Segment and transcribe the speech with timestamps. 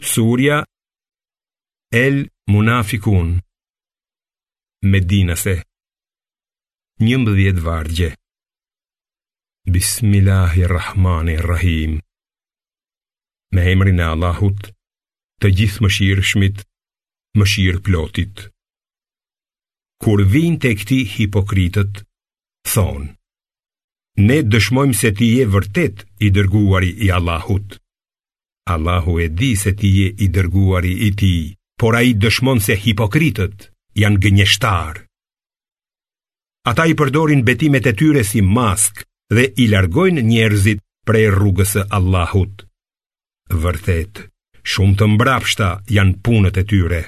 [0.00, 0.62] Surja
[2.02, 3.40] El Munafikun
[4.86, 5.54] Medinase
[7.02, 8.08] Njëmbëdhjet vargje
[9.74, 11.92] Bismillahirrahmanirrahim
[13.54, 14.60] Me emrin e Allahut
[15.42, 16.58] Të gjithë më shirë shmit
[17.38, 18.36] Më shirë plotit
[20.04, 21.94] Kur vinë të këti hipokritët
[22.72, 23.10] Thonë
[24.30, 27.68] Ne dëshmojmë se ti je vërtet i dërguari i Allahut.
[28.74, 31.34] Allahu e di se ti je i dërguari i ti,
[31.80, 33.56] por a i dëshmon se hipokritët
[34.02, 34.94] janë gënjeshtar.
[36.70, 38.94] Ata i përdorin betimet e tyre si mask
[39.34, 42.56] dhe i largojnë njerëzit prej rrugës e Allahut.
[43.62, 44.26] Vërthet,
[44.70, 47.00] shumë të mbrapshta janë punët e tyre.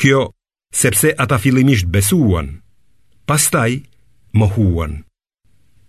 [0.00, 0.20] Kjo,
[0.82, 2.48] sepse ata fillimisht besuan,
[3.28, 3.72] pastaj
[4.40, 4.94] më huan.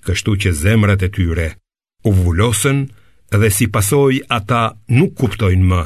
[0.04, 1.48] Kështu që zemrat e tyre
[2.04, 2.84] u vullosën,
[3.32, 5.84] dhe si pasoj ata nuk kuptojnë më.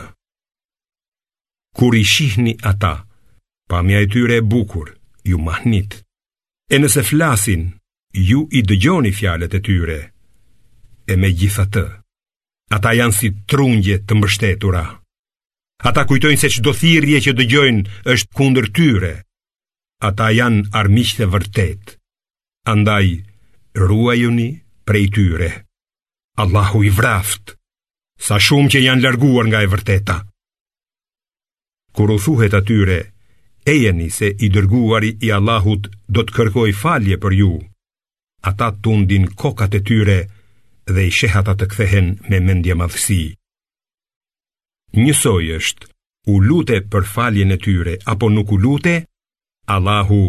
[1.78, 3.06] Kur i shihni ata,
[3.70, 4.90] pamja e tyre e bukur,
[5.24, 6.02] ju mahnit.
[6.74, 7.70] E nëse flasin,
[8.14, 10.00] ju i dëgjoni fjalet e tyre.
[11.08, 11.86] E me gjitha të,
[12.76, 14.84] ata janë si trungje të mbështetura.
[15.88, 19.14] Ata kujtojnë se që do thirje që dëgjojnë është kundër tyre.
[20.10, 21.96] Ata janë armishtë e vërtet.
[22.74, 23.14] Andaj,
[23.78, 24.50] ruajuni
[24.84, 25.67] prej tyre.
[26.38, 27.56] Allahu i vraft,
[28.26, 30.16] sa shumë që janë larguar nga e vërteta.
[31.98, 32.98] Kur u thuhet atyre,
[33.74, 37.50] ejeni se i dërguari i Allahut do të kërkoj falje për ju,
[38.52, 40.18] ata tundin kokat e tyre
[40.94, 43.22] dhe i shehata të kthehen me mendje madhësi.
[45.02, 45.88] Njësoj është,
[46.34, 48.96] u lute për faljen e tyre apo nuk u lute,
[49.78, 50.22] Allahu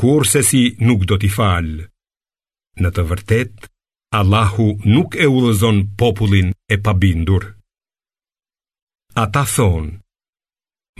[0.00, 1.84] kur se si nuk do t'i falë.
[2.80, 3.70] Në të vërtetë,
[4.12, 7.42] Allahu nuk e ullëzon popullin e pabindur.
[9.22, 9.92] Ata thonë,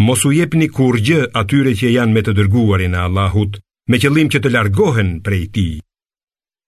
[0.07, 3.59] mos u një kur gjë atyre që janë me të dërguarin e Allahut,
[3.91, 5.67] me qëllim që të largohen prej ti.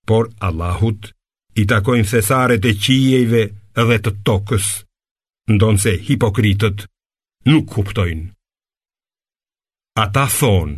[0.08, 1.06] Por Allahut
[1.62, 3.42] i takojnë thesaret e qijeve
[3.88, 4.66] dhe të tokës,
[5.54, 6.88] ndonë se hipokritët
[7.52, 8.26] nuk kuptojnë.
[10.04, 10.76] Ata thonë,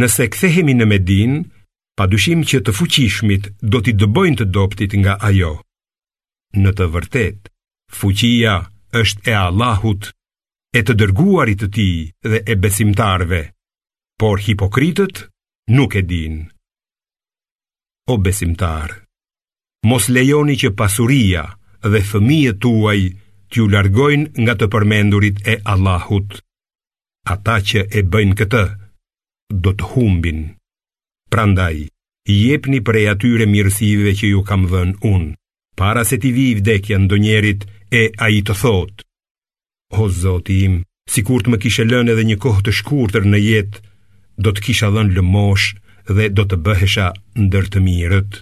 [0.00, 1.36] nëse kthehemi në Medinë,
[1.98, 5.48] pa dyshim që të fuqishmit do t'i dëbojnë të doptit nga ajo.
[6.62, 7.50] Në të vërtet,
[7.98, 8.52] fuqia
[9.00, 10.06] është e Allahut,
[10.78, 11.88] e të dërguarit të ti
[12.30, 13.40] dhe e besimtarve,
[14.20, 15.24] por hipokritët
[15.74, 16.36] nuk e din.
[18.12, 18.88] O besimtar,
[19.90, 21.42] mos lejoni që pasuria
[21.92, 23.00] dhe fëmije tuaj
[23.50, 26.30] t'ju largojnë nga të përmendurit e Allahut.
[27.34, 28.64] Ata që e bëjnë këtë,
[29.64, 30.40] do të humbin.
[31.30, 31.88] Prandaj,
[32.28, 35.26] jepni prej atyre mirësive që ju kam dhënë un,
[35.80, 37.66] para se ti vi vdekja ndonjërit
[38.00, 39.04] e ai të thotë.
[40.00, 40.74] O Zoti im,
[41.12, 43.80] sikur të më kishe lënë edhe një kohë të shkurtër në jetë,
[44.44, 45.68] do të kisha dhënë lëmosh
[46.14, 47.08] dhe do të bëhesha
[47.44, 48.32] ndër të mirët.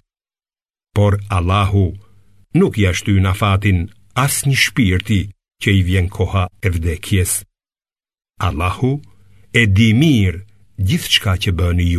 [0.96, 1.86] Por Allahu
[2.60, 3.78] nuk i ashtu afatin fatin
[4.26, 5.20] as një shpirti
[5.62, 7.32] që i vjen koha e vdekjes.
[8.48, 8.92] Allahu
[9.60, 10.40] e di mirë
[10.88, 11.94] gjithë qka që bëni ju.